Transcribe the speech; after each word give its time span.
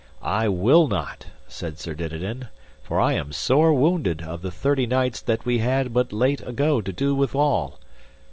I 0.23 0.47
will 0.47 0.87
not, 0.87 1.27
said 1.47 1.77
Sir 1.77 1.93
Dinadan, 1.93 2.47
for 2.81 2.99
I 2.99 3.13
am 3.13 3.31
sore 3.31 3.71
wounded 3.71 4.23
of 4.23 4.41
the 4.41 4.49
thirty 4.49 4.87
knights 4.87 5.21
that 5.21 5.45
we 5.45 5.59
had 5.59 5.93
but 5.93 6.11
late 6.11 6.41
ago 6.41 6.81
to 6.81 6.91
do 6.91 7.13
withal. 7.13 7.79